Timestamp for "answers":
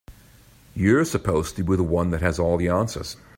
2.69-3.17